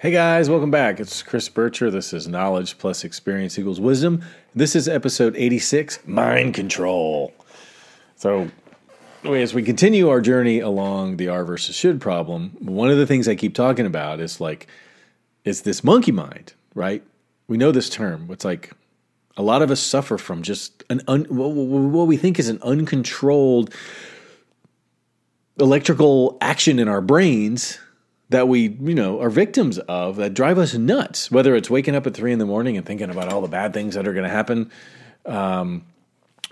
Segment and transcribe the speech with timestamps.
[0.00, 1.00] Hey guys, welcome back.
[1.00, 1.90] It's Chris Burcher.
[1.90, 4.22] This is Knowledge plus Experience equals Wisdom.
[4.54, 7.34] This is episode 86 Mind Control.
[8.14, 8.48] So,
[9.24, 13.26] as we continue our journey along the R versus should problem, one of the things
[13.26, 14.68] I keep talking about is like,
[15.44, 17.02] it's this monkey mind, right?
[17.48, 18.28] We know this term.
[18.30, 18.70] It's like
[19.36, 23.74] a lot of us suffer from just an un, what we think is an uncontrolled
[25.58, 27.80] electrical action in our brains
[28.30, 31.30] that we, you know, are victims of that drive us nuts.
[31.30, 33.72] Whether it's waking up at three in the morning and thinking about all the bad
[33.72, 34.70] things that are going to happen,
[35.24, 35.84] um,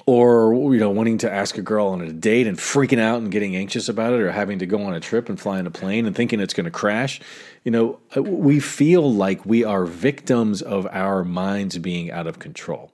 [0.06, 3.30] or you know, wanting to ask a girl on a date and freaking out and
[3.30, 5.70] getting anxious about it, or having to go on a trip and fly in a
[5.70, 7.20] plane and thinking it's going to crash.
[7.64, 12.38] You know, uh, we feel like we are victims of our minds being out of
[12.38, 12.92] control.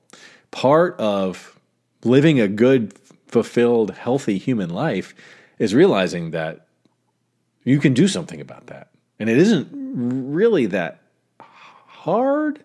[0.51, 1.59] Part of
[2.05, 2.95] living a good,
[3.27, 5.15] fulfilled, healthy human life
[5.59, 6.67] is realizing that
[7.65, 8.89] you can do something about that.
[9.19, 11.01] And it isn't really that
[11.39, 12.59] hard.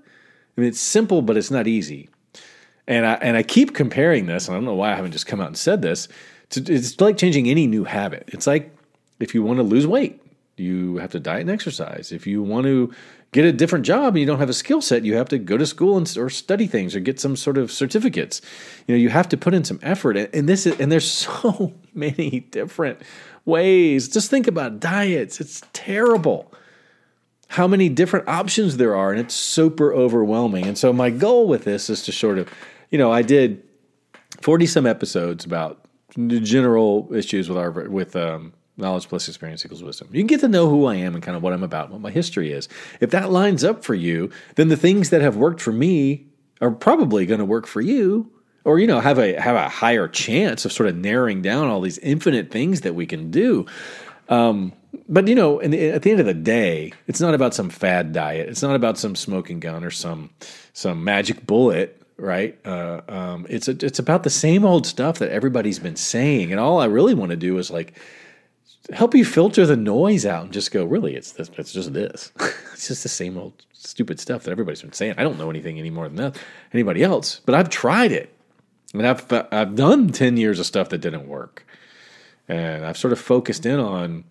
[0.57, 2.09] I mean, it's simple, but it's not easy.
[2.87, 5.27] And I and I keep comparing this, and I don't know why I haven't just
[5.27, 6.07] come out and said this.
[6.51, 8.29] To, it's like changing any new habit.
[8.29, 8.75] It's like
[9.19, 10.21] if you want to lose weight,
[10.55, 12.11] you have to diet and exercise.
[12.11, 12.93] If you want to
[13.31, 15.57] get a different job and you don't have a skill set, you have to go
[15.57, 18.41] to school and, or study things or get some sort of certificates.
[18.87, 20.17] You know, you have to put in some effort.
[20.17, 23.01] And, this is, and there's so many different
[23.45, 24.07] ways.
[24.09, 25.41] Just think about diets.
[25.41, 26.53] It's terrible
[27.49, 30.65] how many different options there are, and it's super overwhelming.
[30.65, 32.51] And so, my goal with this is to sort of,
[32.89, 33.63] you know, I did
[34.41, 35.85] 40 some episodes about
[36.17, 40.07] general issues with our, with, um, knowledge plus experience equals wisdom.
[40.11, 42.01] You can get to know who I am and kind of what I'm about, what
[42.01, 42.69] my history is.
[42.99, 46.27] If that lines up for you, then the things that have worked for me
[46.61, 48.31] are probably going to work for you
[48.67, 51.81] or you know have a have a higher chance of sort of narrowing down all
[51.81, 53.65] these infinite things that we can do.
[54.29, 54.73] Um,
[55.07, 58.11] but you know, the, at the end of the day, it's not about some fad
[58.11, 58.49] diet.
[58.49, 60.31] It's not about some smoking gun or some
[60.73, 62.59] some magic bullet, right?
[62.65, 66.59] Uh, um, it's a, it's about the same old stuff that everybody's been saying, and
[66.59, 67.93] all I really want to do is like
[68.93, 72.31] help you filter the noise out and just go, really, it's this, it's just this.
[72.73, 75.15] it's just the same old stupid stuff that everybody's been saying.
[75.17, 76.37] I don't know anything any more than that
[76.73, 78.33] anybody else, but I've tried it.
[78.93, 81.65] I mean, I've I've done ten years of stuff that didn't work,
[82.47, 84.23] and I've sort of focused in on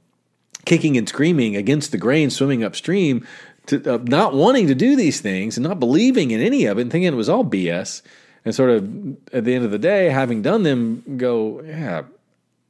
[0.64, 3.26] kicking and screaming against the grain, swimming upstream,
[3.66, 6.82] to uh, not wanting to do these things and not believing in any of it,
[6.82, 8.02] and thinking it was all BS.
[8.44, 8.84] And sort of
[9.32, 12.02] at the end of the day, having done them, go, yeah,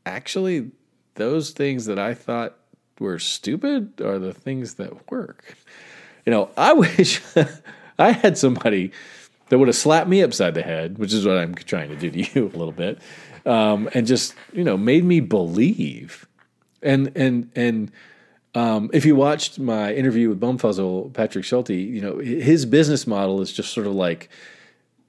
[0.07, 0.71] actually,
[1.17, 2.57] those things that I thought
[2.99, 5.57] were stupid are the things that work.
[6.25, 7.21] You know, I wish
[7.99, 8.93] I had somebody
[9.49, 12.11] that would have slapped me upside the head, which is what I'm trying to do
[12.11, 13.01] to you a little bit,
[13.45, 16.27] um, and just you know made me believe.
[16.83, 17.91] And and and
[18.55, 23.41] um, if you watched my interview with Bumfuzzle Patrick Schulte, you know his business model
[23.41, 24.29] is just sort of like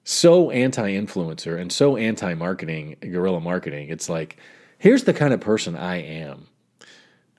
[0.04, 3.90] so anti-influencer and so anti-marketing, guerrilla marketing.
[3.90, 4.38] It's like
[4.78, 6.48] here's the kind of person I am.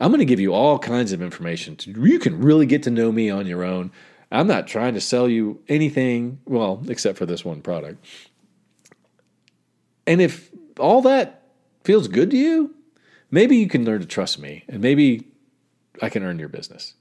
[0.01, 1.77] I'm going to give you all kinds of information.
[1.85, 3.91] You can really get to know me on your own.
[4.31, 8.05] I'm not trying to sell you anything, well, except for this one product.
[10.07, 11.43] And if all that
[11.85, 12.75] feels good to you,
[13.31, 15.27] maybe you can learn to trust me and maybe
[16.01, 16.95] I can earn your business.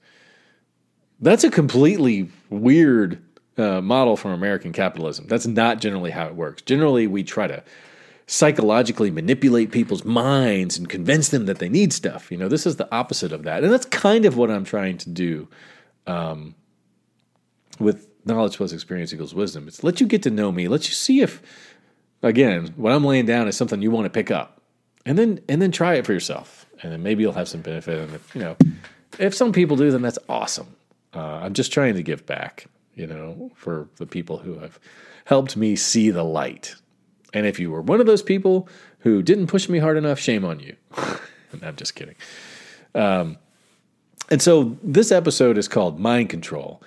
[1.20, 3.24] That's a completely weird
[3.58, 5.28] uh, model from American capitalism.
[5.28, 6.62] That's not generally how it works.
[6.62, 7.64] Generally, we try to
[8.28, 12.30] psychologically manipulate people's minds and convince them that they need stuff.
[12.30, 13.64] You know, this is the opposite of that.
[13.64, 15.48] And that's kind of what I'm trying to do
[16.06, 16.54] um,
[17.80, 19.68] with knowledge plus experience equals wisdom.
[19.68, 20.68] It's let you get to know me.
[20.68, 21.42] Let you see if,
[22.22, 24.62] again, what I'm laying down is something you want to pick up,
[25.06, 27.98] and then and then try it for yourself, and then maybe you'll have some benefit.
[27.98, 28.58] And if, you know,
[29.20, 30.76] if some people do, then that's awesome.
[31.16, 34.80] Uh, I'm just trying to give back, you know, for the people who have
[35.24, 36.76] helped me see the light.
[37.38, 38.68] And if you were one of those people
[39.02, 40.76] who didn't push me hard enough, shame on you.
[41.62, 42.16] I'm just kidding.
[42.96, 43.38] Um,
[44.32, 46.82] and so this episode is called Mind Control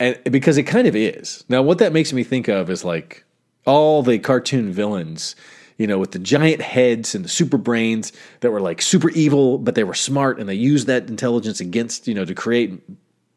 [0.00, 1.44] and because it kind of is.
[1.48, 3.24] Now, what that makes me think of is like
[3.64, 5.36] all the cartoon villains,
[5.78, 9.58] you know, with the giant heads and the super brains that were like super evil,
[9.58, 12.82] but they were smart and they used that intelligence against, you know, to create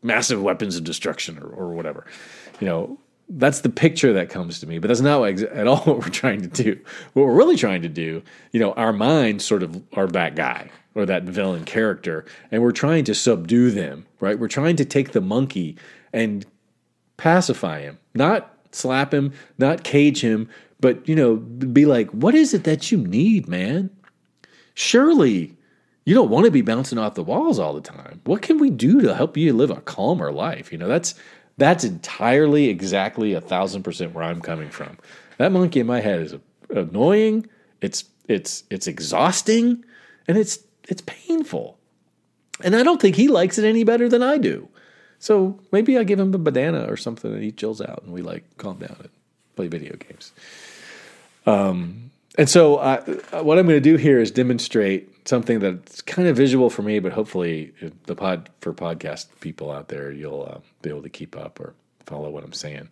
[0.02, 2.08] massive weapons of destruction or, or whatever.
[2.60, 3.00] You know,
[3.30, 6.42] that's the picture that comes to me, but that's not at all what we're trying
[6.42, 6.80] to do.
[7.14, 10.70] What we're really trying to do, you know, our minds sort of are that guy
[10.94, 14.40] or that villain character, and we're trying to subdue them, right?
[14.40, 15.78] We're trying to take the monkey
[16.14, 16.46] and
[17.18, 20.50] pacify him, not slap him, not cage him,
[20.80, 23.90] but you know, be like, what is it that you need, man?
[24.74, 25.56] Surely
[26.06, 28.22] you don't want to be bouncing off the walls all the time.
[28.26, 30.72] What can we do to help you live a calmer life?
[30.72, 31.16] You know, that's
[31.58, 34.98] that's entirely exactly a thousand percent where I'm coming from.
[35.38, 36.36] That monkey in my head is
[36.70, 37.48] annoying.
[37.82, 39.84] It's it's it's exhausting,
[40.28, 41.78] and it's it's painful.
[42.64, 44.70] And I don't think he likes it any better than I do.
[45.20, 48.22] So maybe I give him a banana or something and he chills out and we
[48.22, 49.10] like calm down and
[49.56, 50.32] play video games.
[51.46, 53.04] Um, and so uh,
[53.42, 57.00] what I'm going to do here is demonstrate something that's kind of visual for me,
[57.00, 57.74] but hopefully
[58.06, 61.74] the pod for podcast people out there, you'll uh, be able to keep up or
[62.06, 62.90] follow what I'm saying.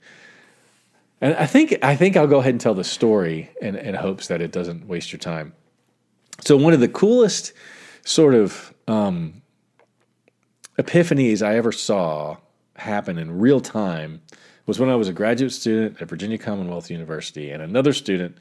[1.22, 4.28] And I think I think I'll go ahead and tell the story in, in hopes
[4.28, 5.54] that it doesn't waste your time.
[6.42, 7.54] So one of the coolest
[8.04, 9.42] sort of um,
[10.78, 12.38] epiphanies I ever saw
[12.76, 14.22] happen in real time
[14.66, 18.38] was when I was a graduate student at Virginia Commonwealth University, and another student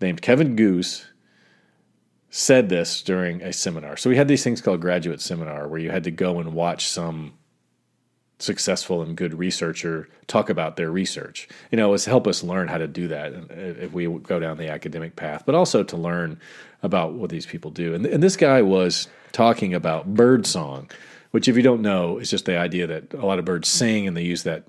[0.00, 1.06] named Kevin Goose
[2.34, 3.94] said this during a seminar.
[3.98, 6.88] So we had these things called graduate seminar where you had to go and watch
[6.88, 7.34] some
[8.38, 11.46] successful and good researcher talk about their research.
[11.70, 14.40] You know, it was help us learn how to do that uh, if we go
[14.40, 16.40] down the academic path, but also to learn
[16.82, 17.94] about what these people do.
[17.94, 20.90] And, and this guy was talking about bird song,
[21.32, 24.08] which, if you don't know, is just the idea that a lot of birds sing
[24.08, 24.64] and they use that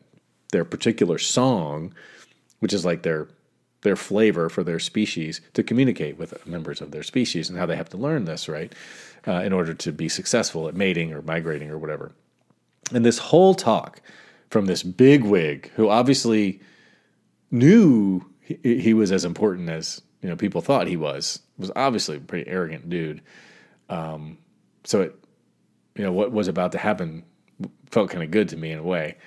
[0.51, 1.93] their particular song,
[2.59, 3.29] which is like their
[3.83, 7.75] their flavor for their species, to communicate with members of their species and how they
[7.75, 8.73] have to learn this, right,
[9.27, 12.11] uh, in order to be successful at mating or migrating or whatever.
[12.91, 14.01] And this whole talk
[14.49, 16.61] from this big wig who obviously
[17.51, 22.17] knew he, he was as important as you know people thought he was was obviously
[22.17, 23.21] a pretty arrogant dude.
[23.89, 24.37] Um,
[24.83, 25.15] so it
[25.95, 27.23] you know what was about to happen
[27.91, 29.17] felt kind of good to me in a way.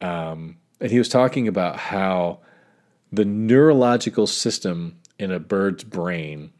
[0.00, 2.40] Um, and he was talking about how
[3.12, 6.52] the neurological system in a bird's brain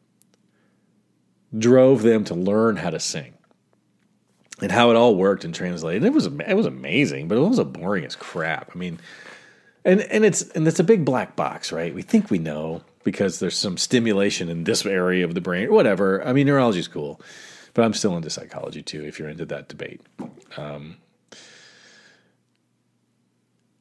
[1.56, 3.34] drove them to learn how to sing
[4.60, 6.04] and how it all worked and translated.
[6.04, 8.70] It was it was amazing, but it was a boring as crap.
[8.74, 9.00] I mean,
[9.84, 11.94] and and it's and it's a big black box, right?
[11.94, 16.24] We think we know because there's some stimulation in this area of the brain, whatever.
[16.26, 17.20] I mean, neurology is cool,
[17.74, 19.04] but I'm still into psychology too.
[19.04, 20.02] If you're into that debate.
[20.56, 20.98] Um,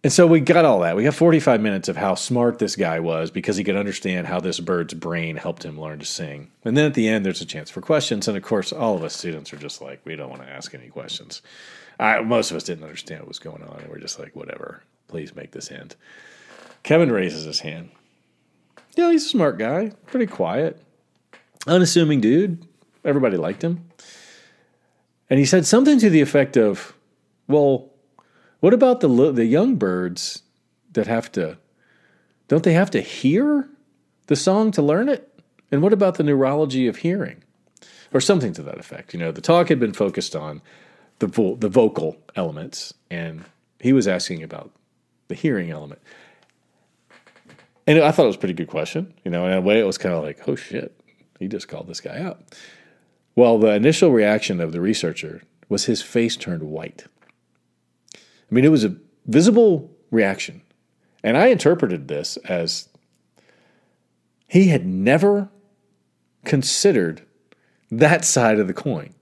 [0.03, 0.95] and so we got all that.
[0.95, 4.39] We got 45 minutes of how smart this guy was because he could understand how
[4.39, 6.51] this bird's brain helped him learn to sing.
[6.63, 8.27] And then at the end, there's a chance for questions.
[8.27, 10.73] And of course, all of us students are just like, we don't want to ask
[10.73, 11.41] any questions.
[11.99, 13.83] I, most of us didn't understand what was going on.
[13.89, 15.97] We're just like, whatever, please make this end.
[16.83, 17.89] Kevin raises his hand.
[18.95, 20.81] Yeah, he's a smart guy, pretty quiet,
[21.67, 22.65] unassuming dude.
[23.03, 23.89] Everybody liked him.
[25.29, 26.93] And he said something to the effect of,
[27.47, 27.88] well,
[28.59, 30.43] what about the the young birds
[30.93, 31.57] that have to?
[32.47, 33.69] Don't they have to hear
[34.27, 35.25] the song to learn it?
[35.71, 37.43] And what about the neurology of hearing,
[38.11, 39.13] or something to that effect?
[39.13, 40.61] You know, the talk had been focused on
[41.19, 43.45] the vo- the vocal elements, and
[43.79, 44.71] he was asking about
[45.27, 46.01] the hearing element.
[47.85, 49.13] And I thought it was a pretty good question.
[49.23, 50.99] You know, in a way, it was kind of like, oh shit,
[51.39, 52.41] he just called this guy out.
[53.35, 57.05] Well, the initial reaction of the researcher was his face turned white.
[58.49, 60.61] I mean, it was a visible reaction.
[61.23, 62.89] And I interpreted this as
[64.47, 65.49] he had never
[66.45, 67.21] considered
[67.91, 69.13] that side of the coin.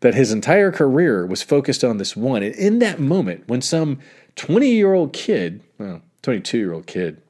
[0.00, 2.42] That his entire career was focused on this one.
[2.42, 4.00] And in that moment, when some
[4.34, 7.22] 20 year old kid, well, 22 year old kid,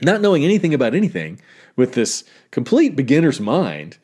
[0.00, 1.40] not knowing anything about anything,
[1.74, 3.98] with this complete beginner's mind,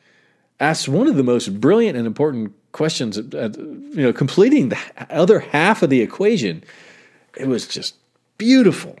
[0.63, 4.77] asks one of the most brilliant and important questions, you know, completing the
[5.09, 6.63] other half of the equation,
[7.37, 7.95] it was just
[8.37, 8.97] beautiful.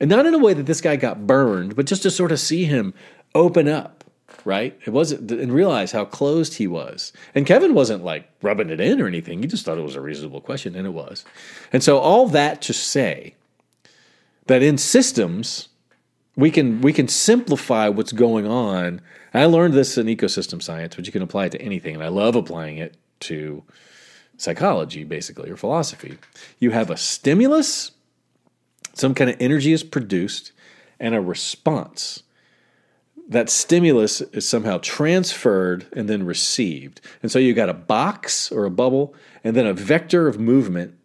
[0.00, 2.40] And not in a way that this guy got burned, but just to sort of
[2.40, 2.94] see him
[3.34, 4.04] open up,
[4.44, 4.78] right?
[4.84, 7.12] It wasn't, and realize how closed he was.
[7.34, 9.40] And Kevin wasn't like rubbing it in or anything.
[9.40, 11.24] He just thought it was a reasonable question, and it was.
[11.72, 13.34] And so, all that to say
[14.46, 15.68] that in systems,
[16.36, 19.00] we can we can simplify what's going on.
[19.34, 22.08] I learned this in ecosystem science, but you can apply it to anything, and I
[22.08, 23.62] love applying it to
[24.36, 26.18] psychology, basically, or philosophy.
[26.58, 27.92] You have a stimulus,
[28.94, 30.52] some kind of energy is produced,
[30.98, 32.22] and a response.
[33.28, 37.00] That stimulus is somehow transferred and then received.
[37.22, 40.98] And so you got a box or a bubble, and then a vector of movement,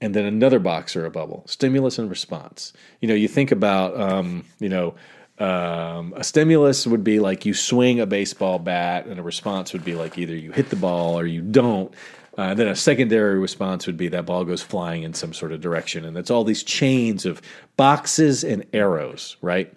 [0.00, 1.44] and then another box or a bubble.
[1.46, 2.72] Stimulus and response.
[3.00, 4.94] You know, you think about, um, you know,
[5.38, 9.84] um, a stimulus would be like you swing a baseball bat, and a response would
[9.84, 11.92] be like either you hit the ball or you don't.
[12.36, 15.60] Uh, then a secondary response would be that ball goes flying in some sort of
[15.60, 17.40] direction, and it's all these chains of
[17.76, 19.72] boxes and arrows, right?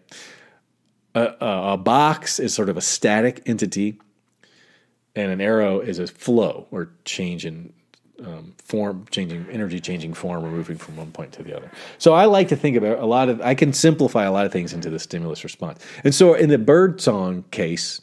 [1.16, 4.00] A, a, a box is sort of a static entity,
[5.16, 7.74] and an arrow is a flow or change in
[8.26, 11.72] um, form, changing energy, changing form, or moving from one point to the other.
[11.98, 13.42] So I like to think about a lot of.
[13.42, 15.84] I can simplify a lot of things into the stimulus response.
[16.04, 18.02] And so in the bird song case,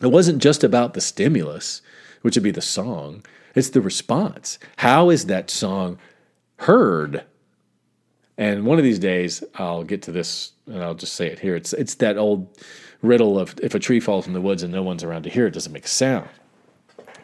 [0.00, 1.82] it wasn't just about the stimulus,
[2.22, 3.24] which would be the song.
[3.54, 4.58] It's the response.
[4.78, 5.98] How is that song
[6.56, 7.24] heard?
[8.36, 11.54] And one of these days, I'll get to this, and I'll just say it here.
[11.54, 12.48] It's it's that old
[13.02, 15.46] riddle of if a tree falls in the woods and no one's around to hear
[15.46, 16.28] it, doesn't make a sound.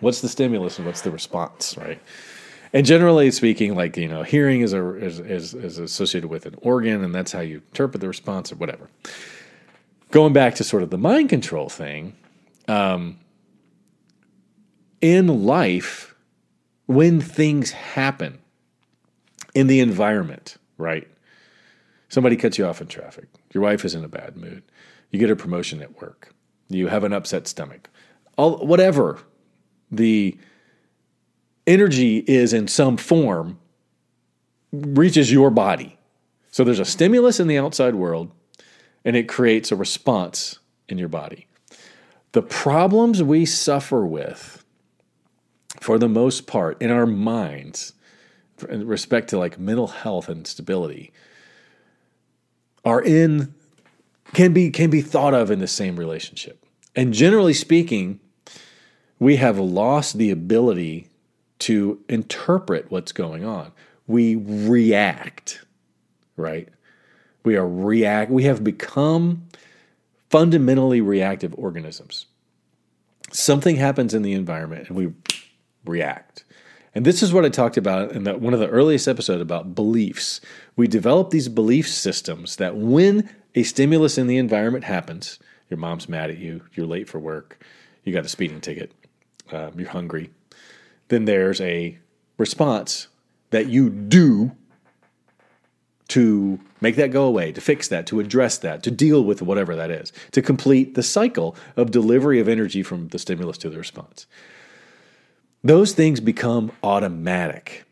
[0.00, 2.00] What's the stimulus and what's the response, right?
[2.72, 6.54] And generally speaking, like you know, hearing is a is, is, is associated with an
[6.62, 8.88] organ, and that's how you interpret the response or whatever.
[10.10, 12.16] Going back to sort of the mind control thing,
[12.68, 13.18] um,
[15.00, 16.14] in life,
[16.86, 18.38] when things happen
[19.54, 21.08] in the environment, right?
[22.08, 23.28] Somebody cuts you off in traffic.
[23.52, 24.62] Your wife is in a bad mood.
[25.10, 26.34] You get a promotion at work.
[26.68, 27.88] You have an upset stomach.
[28.36, 29.20] All whatever
[29.90, 30.36] the
[31.66, 33.58] energy is in some form
[34.72, 35.98] reaches your body.
[36.50, 38.30] So there's a stimulus in the outside world
[39.04, 41.46] and it creates a response in your body.
[42.32, 44.64] The problems we suffer with,
[45.80, 47.94] for the most part, in our minds,
[48.68, 51.12] in respect to like mental health and stability,
[52.84, 53.54] are in
[54.32, 56.64] can be can be thought of in the same relationship.
[56.94, 58.20] And generally speaking,
[59.20, 61.06] we have lost the ability
[61.60, 63.70] to interpret what's going on.
[64.06, 65.64] We react,
[66.36, 66.68] right?
[67.44, 69.46] We are react we have become
[70.30, 72.26] fundamentally reactive organisms.
[73.30, 75.12] Something happens in the environment and we
[75.84, 76.44] react.
[76.94, 79.74] And this is what I talked about in the, one of the earliest episodes about
[79.74, 80.40] beliefs.
[80.74, 86.08] We develop these belief systems that when a stimulus in the environment happens, your mom's
[86.08, 87.64] mad at you, you're late for work,
[88.02, 88.92] you got a speeding ticket,
[89.54, 90.30] um, you're hungry,
[91.08, 91.98] then there's a
[92.38, 93.08] response
[93.50, 94.52] that you do
[96.08, 99.76] to make that go away, to fix that, to address that, to deal with whatever
[99.76, 103.78] that is, to complete the cycle of delivery of energy from the stimulus to the
[103.78, 104.26] response.
[105.62, 107.84] Those things become automatic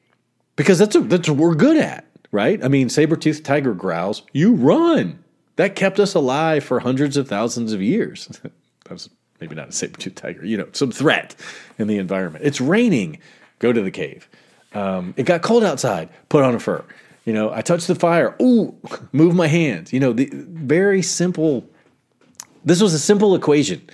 [0.56, 2.62] because that's, a, that's what we're good at, right?
[2.64, 5.22] I mean, saber toothed tiger growls, you run.
[5.56, 8.26] That kept us alive for hundreds of thousands of years.
[8.42, 9.10] that was
[9.40, 11.34] maybe not a saber-toothed tiger, you know, some threat
[11.78, 12.44] in the environment.
[12.44, 13.18] It's raining,
[13.58, 14.28] go to the cave.
[14.74, 16.84] Um, it got cold outside, put on a fur.
[17.24, 18.76] You know, I touched the fire, ooh,
[19.12, 19.92] move my hands.
[19.92, 21.68] You know, the very simple.
[22.64, 23.88] This was a simple equation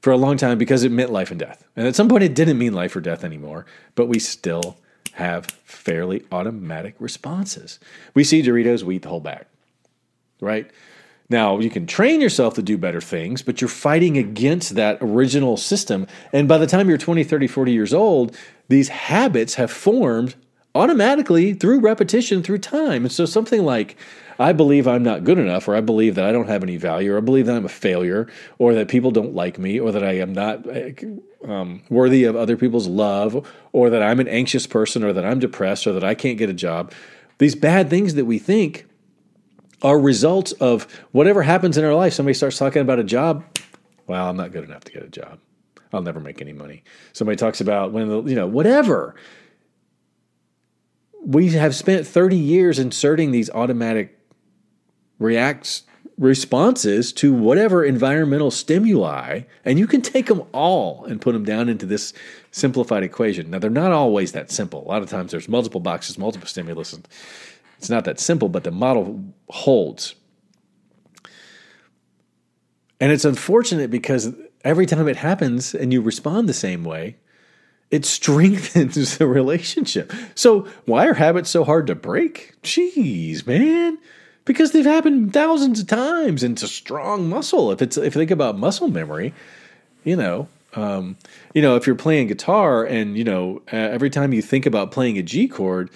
[0.00, 1.64] for a long time because it meant life and death.
[1.76, 4.78] And at some point, it didn't mean life or death anymore, but we still
[5.14, 7.80] have fairly automatic responses.
[8.14, 9.46] We see Doritos, we eat the whole bag,
[10.40, 10.70] right?
[11.28, 15.56] Now, you can train yourself to do better things, but you're fighting against that original
[15.56, 16.06] system.
[16.32, 18.36] And by the time you're 20, 30, 40 years old,
[18.68, 20.36] these habits have formed
[20.76, 23.04] automatically through repetition, through time.
[23.04, 23.96] And so something like,
[24.38, 27.14] I believe I'm not good enough, or I believe that I don't have any value,
[27.14, 28.28] or I believe that I'm a failure,
[28.58, 30.66] or that people don't like me, or that I am not
[31.44, 35.38] um, worthy of other people's love, or that I'm an anxious person, or that I'm
[35.38, 36.92] depressed, or that I can't get a job.
[37.38, 38.85] These bad things that we think
[39.82, 42.12] are results of whatever happens in our life.
[42.12, 43.44] Somebody starts talking about a job.
[44.06, 45.38] Well, I'm not good enough to get a job.
[45.92, 46.84] I'll never make any money.
[47.12, 49.14] Somebody talks about when, the, you know, whatever.
[51.24, 54.18] We have spent 30 years inserting these automatic
[55.18, 55.82] reacts
[56.18, 61.68] responses to whatever environmental stimuli, and you can take them all and put them down
[61.68, 62.14] into this
[62.50, 63.50] simplified equation.
[63.50, 64.82] Now, they're not always that simple.
[64.86, 66.98] A lot of times there's multiple boxes, multiple stimulus,
[67.78, 70.14] it's not that simple, but the model holds.
[73.00, 77.16] And it's unfortunate because every time it happens and you respond the same way,
[77.90, 80.12] it strengthens the relationship.
[80.34, 82.54] So, why are habits so hard to break?
[82.62, 83.98] Jeez, man.
[84.44, 87.72] Because they've happened thousands of times and it's a strong muscle.
[87.72, 89.34] If it's if you think about muscle memory,
[90.04, 91.16] you know, um,
[91.52, 94.92] you know, if you're playing guitar and you know, uh, every time you think about
[94.92, 95.90] playing a G chord,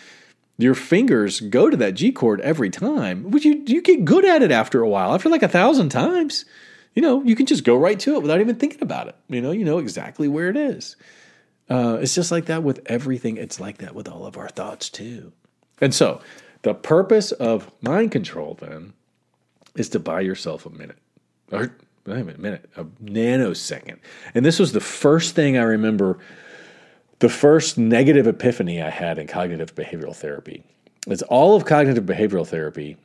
[0.62, 3.24] your fingers go to that G chord every time.
[3.28, 5.14] But you you get good at it after a while.
[5.14, 6.44] After like a thousand times,
[6.94, 9.16] you know, you can just go right to it without even thinking about it.
[9.28, 10.96] You know, you know exactly where it is.
[11.68, 13.36] Uh, it's just like that with everything.
[13.36, 15.32] It's like that with all of our thoughts too.
[15.80, 16.20] And so,
[16.62, 18.92] the purpose of mind control then
[19.76, 20.98] is to buy yourself a minute,
[21.52, 21.74] or
[22.06, 23.98] wait a minute, a nanosecond.
[24.34, 26.18] And this was the first thing I remember
[27.20, 30.64] the first negative epiphany I had in cognitive behavioral therapy
[31.06, 32.96] is all of cognitive behavioral therapy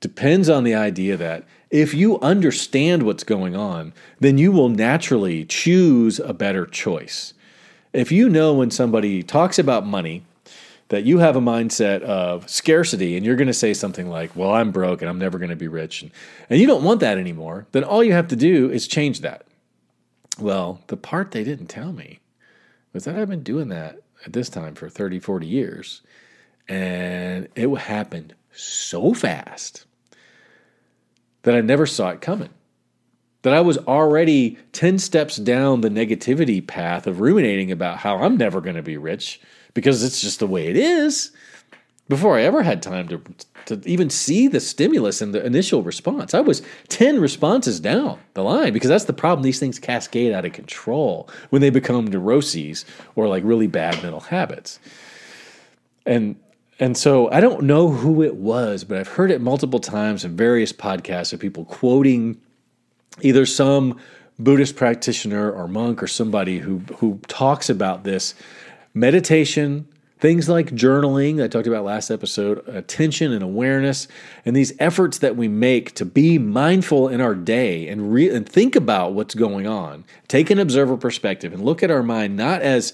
[0.00, 5.44] depends on the idea that if you understand what's going on, then you will naturally
[5.44, 7.34] choose a better choice.
[7.92, 10.24] If you know when somebody talks about money,
[10.88, 14.52] that you have a mindset of scarcity and you're going to say something like, Well,
[14.52, 16.10] I'm broke and I'm never going to be rich, and,
[16.50, 19.46] and you don't want that anymore, then all you have to do is change that.
[20.38, 22.20] Well, the part they didn't tell me
[22.92, 26.02] was that I've been doing that at this time for 30, 40 years.
[26.68, 29.84] And it happened so fast
[31.42, 32.50] that I never saw it coming.
[33.42, 38.36] That I was already 10 steps down the negativity path of ruminating about how I'm
[38.36, 39.40] never going to be rich
[39.74, 41.32] because it's just the way it is
[42.08, 43.22] before I ever had time to,
[43.66, 46.34] to even see the stimulus and the initial response.
[46.34, 49.42] I was 10 responses down the line because that's the problem.
[49.42, 54.20] These things cascade out of control when they become neuroses or like really bad mental
[54.20, 54.78] habits.
[56.04, 56.36] And
[56.80, 60.36] and so I don't know who it was, but I've heard it multiple times in
[60.36, 62.40] various podcasts of people quoting
[63.20, 64.00] either some
[64.38, 68.34] Buddhist practitioner or monk or somebody who who talks about this
[68.94, 69.86] meditation,
[70.22, 74.08] things like journaling I talked about last episode, attention and awareness,
[74.46, 78.48] and these efforts that we make to be mindful in our day and re- and
[78.48, 80.04] think about what's going on.
[80.28, 82.92] Take an observer perspective and look at our mind not as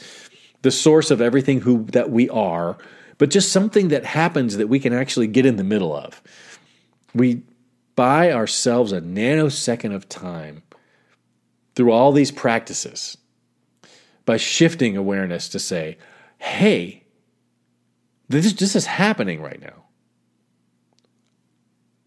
[0.63, 2.77] the source of everything who that we are
[3.19, 6.23] but just something that happens that we can actually get in the middle of.
[7.15, 7.43] We
[7.97, 10.63] buy ourselves a nanosecond of time
[11.75, 13.19] through all these practices
[14.25, 15.99] by shifting awareness to say,
[16.39, 17.03] hey,
[18.29, 19.85] this, this is happening right now.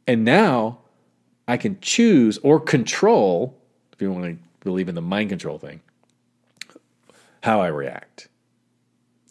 [0.07, 0.79] And now
[1.47, 3.57] I can choose or control,
[3.93, 5.81] if you want to believe in the mind control thing,
[7.43, 8.27] how I react.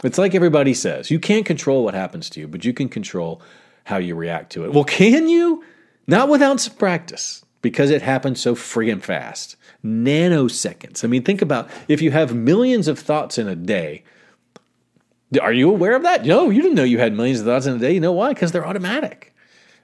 [0.03, 3.43] It's like everybody says you can't control what happens to you, but you can control
[3.85, 4.73] how you react to it.
[4.73, 5.65] Well, can you?
[6.07, 9.57] Not without some practice because it happens so friggin' fast.
[9.85, 11.05] Nanoseconds.
[11.05, 14.03] I mean, think about if you have millions of thoughts in a day.
[15.41, 16.25] Are you aware of that?
[16.25, 17.93] No, you didn't know you had millions of thoughts in a day.
[17.93, 18.33] You know why?
[18.33, 19.35] Because they're automatic.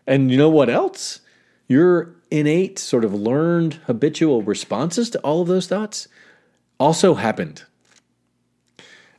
[0.06, 1.20] And you know what else?
[1.68, 6.08] Your innate, sort of learned habitual responses to all of those thoughts
[6.78, 7.64] also happened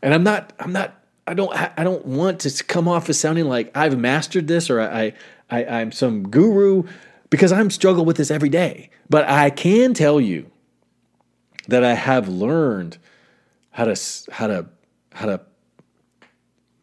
[0.01, 3.45] and I'm not, I'm not, I don't, I don't want to come off as sounding
[3.45, 5.13] like I've mastered this or I,
[5.49, 6.83] I, I'm some guru
[7.29, 8.89] because I'm struggle with this every day.
[9.09, 10.49] But I can tell you
[11.67, 12.97] that I have learned
[13.71, 13.99] how to,
[14.31, 14.67] how to,
[15.11, 15.41] how to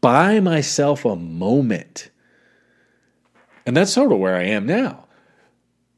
[0.04, 2.10] buy myself a moment.
[3.66, 5.04] And that's sort of where I am now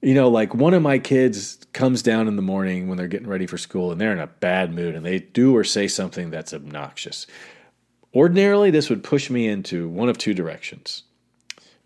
[0.07, 3.27] you know, like one of my kids comes down in the morning when they're getting
[3.27, 6.31] ready for school and they're in a bad mood and they do or say something
[6.31, 7.27] that's obnoxious.
[8.15, 11.03] Ordinarily, this would push me into one of two directions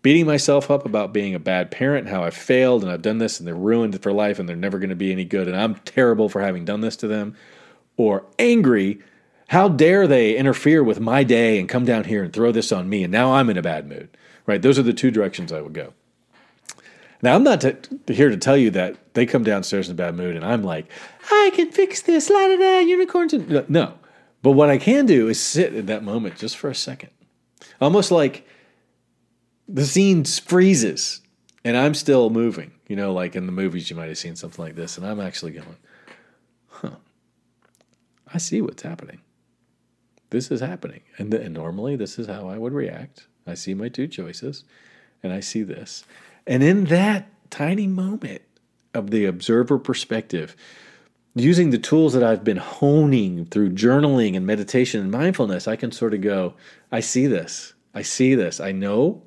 [0.03, 3.39] beating myself up about being a bad parent, how I failed and I've done this
[3.39, 5.75] and they're ruined for life and they're never going to be any good and I'm
[5.75, 7.35] terrible for having done this to them,
[7.97, 8.99] or angry,
[9.51, 12.87] how dare they interfere with my day and come down here and throw this on
[12.87, 14.07] me and now I'm in a bad mood.
[14.45, 14.61] Right?
[14.61, 15.93] Those are the two directions I would go.
[17.21, 17.61] Now, I'm not
[18.07, 20.89] here to tell you that they come downstairs in a bad mood and I'm like,
[21.29, 23.33] I can fix this, la da da, unicorns.
[23.67, 23.95] No.
[24.41, 27.09] But what I can do is sit in that moment just for a second.
[27.81, 28.47] Almost like
[29.67, 31.19] the scene freezes
[31.65, 32.71] and I'm still moving.
[32.87, 34.97] You know, like in the movies, you might have seen something like this.
[34.97, 35.77] And I'm actually going,
[36.69, 36.95] huh,
[38.33, 39.19] I see what's happening.
[40.31, 41.01] This is happening.
[41.17, 43.27] And, and normally, this is how I would react.
[43.45, 44.63] I see my two choices
[45.21, 46.03] and I see this.
[46.47, 48.41] And in that tiny moment
[48.93, 50.55] of the observer perspective,
[51.35, 55.91] using the tools that I've been honing through journaling and meditation and mindfulness, I can
[55.91, 56.55] sort of go,
[56.91, 57.73] I see this.
[57.93, 58.59] I see this.
[58.59, 59.21] I know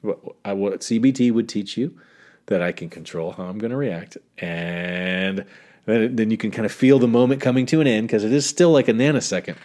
[0.00, 1.98] what, what CBT would teach you
[2.46, 4.16] that I can control how I'm going to react.
[4.38, 5.44] And
[5.84, 8.32] then, then you can kind of feel the moment coming to an end because it
[8.32, 9.56] is still like a nanosecond.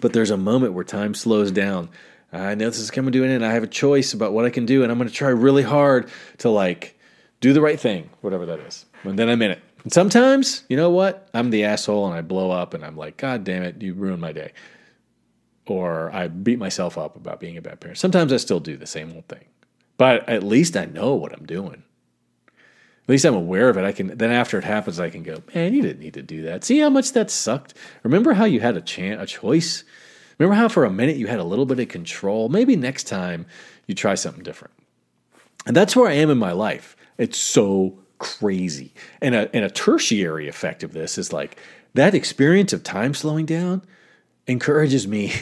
[0.00, 1.88] But there's a moment where time slows down
[2.32, 3.44] I know this is coming to an end.
[3.44, 5.62] I have a choice about what I can do, and I'm going to try really
[5.62, 6.98] hard to like
[7.40, 8.84] do the right thing, whatever that is.
[9.04, 9.60] And then I'm in it.
[9.84, 11.28] And sometimes, you know what?
[11.32, 14.20] I'm the asshole and I blow up and I'm like, God damn it, you ruined
[14.20, 14.52] my day.
[15.66, 17.98] Or I beat myself up about being a bad parent.
[17.98, 19.44] Sometimes I still do the same old thing.
[19.96, 21.84] But at least I know what I'm doing.
[23.06, 23.84] At least I'm aware of it.
[23.84, 26.42] I can then after it happens, I can go, man, you didn't need to do
[26.42, 26.64] that.
[26.64, 27.74] See how much that sucked?
[28.02, 29.84] Remember how you had a chance, a choice?
[30.38, 32.48] Remember how for a minute you had a little bit of control?
[32.48, 33.46] Maybe next time
[33.86, 34.74] you try something different.
[35.66, 36.96] And that's where I am in my life.
[37.16, 38.92] It's so crazy.
[39.20, 41.58] And a, and a tertiary effect of this is like
[41.94, 43.82] that experience of time slowing down
[44.48, 45.32] encourages me,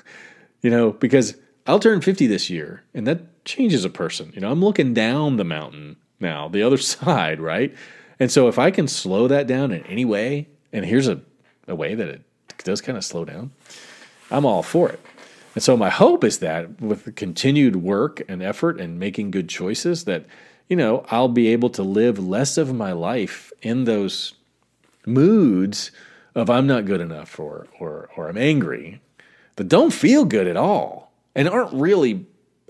[0.62, 4.32] you know, because I'll turn 50 this year, and that changes a person.
[4.34, 7.74] You know, I'm looking down the mountain now, the other side, right?
[8.18, 11.20] And so if I can slow that down in any way, and here's a,
[11.68, 12.22] a way that it
[12.64, 13.50] does kind of slow down,
[14.30, 15.00] I'm all for it.
[15.54, 19.48] And so my hope is that with the continued work and effort and making good
[19.48, 20.24] choices, that
[20.68, 24.34] you know I'll be able to live less of my life in those
[25.04, 25.90] moods
[26.34, 29.00] of I'm not good enough or or or I'm angry
[29.56, 32.26] that don't feel good at all and aren't really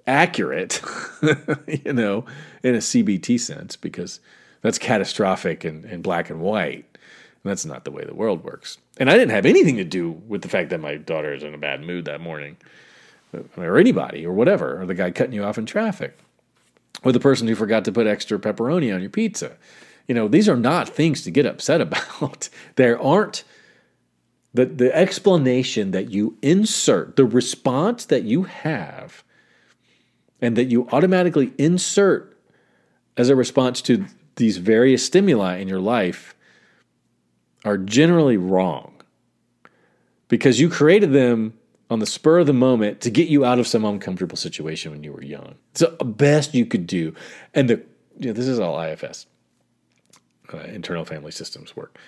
[0.06, 0.80] accurate,
[1.66, 2.24] you know,
[2.62, 4.20] in a CBT sense because
[4.62, 6.86] that's catastrophic and, and black and white.
[7.44, 8.78] And that's not the way the world works.
[8.98, 11.54] And I didn't have anything to do with the fact that my daughter is in
[11.54, 12.56] a bad mood that morning,
[13.34, 16.16] uh, or anybody, or whatever, or the guy cutting you off in traffic,
[17.02, 19.56] or the person who forgot to put extra pepperoni on your pizza.
[20.06, 21.80] You know, these are not things to get upset
[22.20, 22.48] about.
[22.76, 23.44] there aren't
[24.54, 29.24] the, the explanation that you insert, the response that you have,
[30.42, 32.36] and that you automatically insert
[33.16, 34.04] as a response to
[34.36, 36.34] these various stimuli in your life
[37.64, 38.92] are generally wrong
[40.28, 41.54] because you created them
[41.88, 45.04] on the spur of the moment to get you out of some uncomfortable situation when
[45.04, 45.54] you were young.
[45.72, 47.14] It's the best you could do.
[47.54, 47.82] And the
[48.18, 49.26] you know, this is all IFS,
[50.52, 51.98] uh, internal family systems work.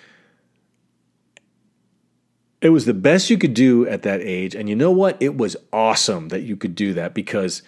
[2.61, 4.55] It was the best you could do at that age.
[4.55, 5.17] And you know what?
[5.19, 7.61] It was awesome that you could do that because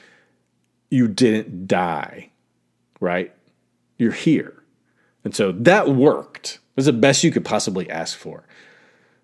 [0.90, 2.32] you didn't die,
[3.00, 3.34] right?
[3.98, 4.64] You're here.
[5.24, 6.56] And so that worked.
[6.56, 8.46] It was the best you could possibly ask for.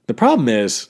[0.07, 0.89] The problem is,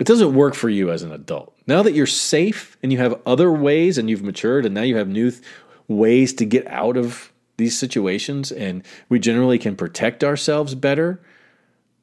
[0.00, 1.56] it doesn't work for you as an adult.
[1.66, 4.96] Now that you're safe and you have other ways and you've matured and now you
[4.96, 5.42] have new th-
[5.88, 11.20] ways to get out of these situations and we generally can protect ourselves better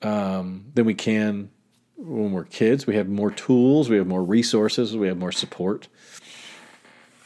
[0.02, 1.50] um, than we can
[1.98, 2.88] when we're kids.
[2.88, 5.88] We have more tools, we have more resources, we have more support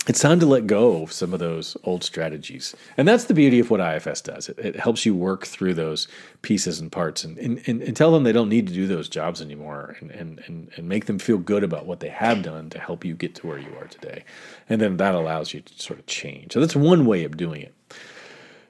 [0.07, 2.73] it's time to let go of some of those old strategies.
[2.95, 4.47] And that's the beauty of what IFS does.
[4.47, 6.07] It, it helps you work through those
[6.41, 9.09] pieces and parts and, and, and, and, tell them they don't need to do those
[9.09, 12.69] jobs anymore and, and, and, and make them feel good about what they have done
[12.69, 14.23] to help you get to where you are today.
[14.69, 16.53] And then that allows you to sort of change.
[16.53, 17.73] So that's one way of doing it.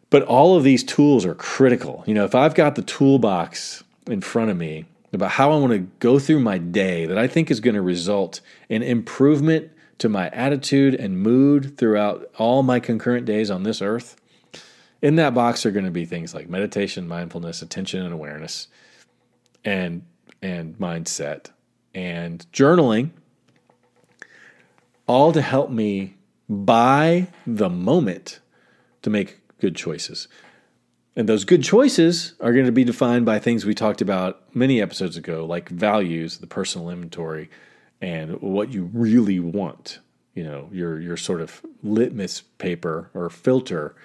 [0.09, 2.03] But all of these tools are critical.
[2.07, 5.73] You know, if I've got the toolbox in front of me about how I want
[5.73, 10.09] to go through my day that I think is going to result in improvement to
[10.09, 14.15] my attitude and mood throughout all my concurrent days on this earth.
[15.01, 18.67] In that box are going to be things like meditation, mindfulness, attention and awareness,
[19.63, 20.03] and
[20.41, 21.49] and mindset
[21.93, 23.09] and journaling
[25.07, 26.15] all to help me
[26.47, 28.39] buy the moment
[29.01, 30.27] to make good choices.
[31.15, 34.81] And those good choices are going to be defined by things we talked about many
[34.81, 37.49] episodes ago, like values, the personal inventory,
[38.01, 39.99] and what you really want.
[40.33, 43.95] You know, your your sort of litmus paper or filter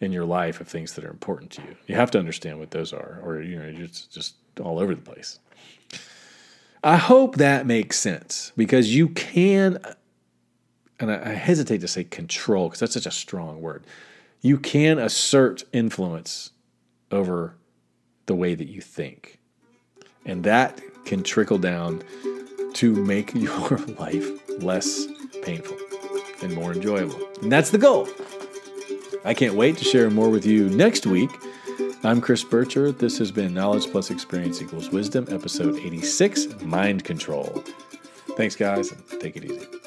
[0.00, 1.76] in your life of things that are important to you.
[1.86, 4.94] You have to understand what those are, or you know, you're just, just all over
[4.94, 5.38] the place.
[6.82, 9.78] I hope that makes sense because you can,
[10.98, 13.84] and I hesitate to say control because that's such a strong word.
[14.40, 16.52] You can assert influence
[17.10, 17.54] over
[18.24, 19.38] the way that you think,
[20.24, 22.02] and that can trickle down
[22.74, 24.28] to make your life
[24.62, 25.06] less
[25.42, 25.76] painful
[26.42, 27.18] and more enjoyable.
[27.42, 28.08] And that's the goal.
[29.24, 31.30] I can't wait to share more with you next week.
[32.02, 32.92] I'm Chris Burcher.
[32.92, 37.62] This has been Knowledge Plus Experience Equals Wisdom, episode 86 Mind Control.
[38.36, 39.79] Thanks, guys, and take it easy.